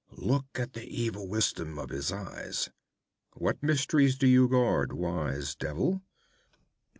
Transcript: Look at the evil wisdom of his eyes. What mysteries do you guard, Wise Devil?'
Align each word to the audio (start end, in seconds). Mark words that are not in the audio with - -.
Look 0.17 0.47
at 0.55 0.73
the 0.73 0.83
evil 0.83 1.27
wisdom 1.27 1.77
of 1.77 1.91
his 1.91 2.11
eyes. 2.11 2.71
What 3.33 3.61
mysteries 3.61 4.17
do 4.17 4.25
you 4.25 4.47
guard, 4.49 4.93
Wise 4.93 5.53
Devil?' 5.53 6.01